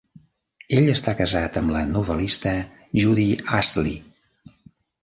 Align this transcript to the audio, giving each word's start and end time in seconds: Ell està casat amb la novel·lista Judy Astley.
Ell 0.77 0.87
està 0.93 1.13
casat 1.19 1.59
amb 1.63 1.75
la 1.75 1.83
novel·lista 1.91 2.55
Judy 3.05 3.31
Astley. 3.61 3.97